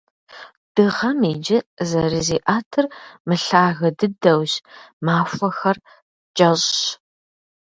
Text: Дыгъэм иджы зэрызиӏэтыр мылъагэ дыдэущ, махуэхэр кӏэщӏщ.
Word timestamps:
Дыгъэм 0.73 1.19
иджы 1.31 1.57
зэрызиӏэтыр 1.89 2.85
мылъагэ 3.27 3.89
дыдэущ, 3.97 4.53
махуэхэр 5.05 5.77
кӏэщӏщ. 6.37 6.87